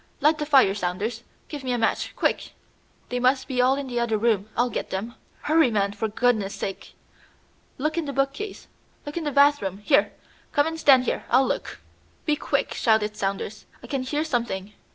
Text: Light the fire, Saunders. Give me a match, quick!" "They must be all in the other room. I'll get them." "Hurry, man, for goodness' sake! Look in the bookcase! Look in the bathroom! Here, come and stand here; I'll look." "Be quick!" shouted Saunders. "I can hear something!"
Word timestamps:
Light 0.19 0.39
the 0.39 0.47
fire, 0.47 0.73
Saunders. 0.73 1.21
Give 1.47 1.63
me 1.63 1.73
a 1.73 1.77
match, 1.77 2.15
quick!" 2.15 2.53
"They 3.09 3.19
must 3.19 3.47
be 3.47 3.61
all 3.61 3.75
in 3.75 3.85
the 3.85 3.99
other 3.99 4.17
room. 4.17 4.49
I'll 4.57 4.71
get 4.71 4.89
them." 4.89 5.13
"Hurry, 5.43 5.69
man, 5.69 5.91
for 5.93 6.07
goodness' 6.07 6.55
sake! 6.55 6.95
Look 7.77 7.99
in 7.99 8.05
the 8.05 8.11
bookcase! 8.11 8.67
Look 9.05 9.15
in 9.15 9.25
the 9.25 9.31
bathroom! 9.31 9.77
Here, 9.77 10.11
come 10.53 10.65
and 10.65 10.79
stand 10.79 11.03
here; 11.03 11.23
I'll 11.29 11.45
look." 11.45 11.81
"Be 12.25 12.35
quick!" 12.35 12.73
shouted 12.73 13.15
Saunders. 13.15 13.67
"I 13.83 13.85
can 13.85 14.01
hear 14.01 14.23
something!" 14.23 14.73